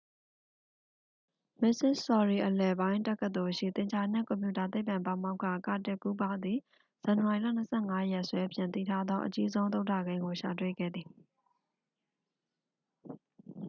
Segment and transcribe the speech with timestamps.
[1.61, 6.59] မစ္စဆော်ရီအလယ်ပိုင်း တက္ကသိုလ်ရှိ သင်္ချာနှင့် ကွန်ပျူတာသိပ္ပံ ပါမောက္ခ ကာတစ်ကူးပါးသည်
[7.03, 7.47] ဇန်နဝါရီလ
[7.79, 11.07] 25 ရက်စွဲဖြင့် သိထားသော အကြီးဆုံး သုဒ္ဒကိန်းကို ရှာတွေ့ခဲ့သည်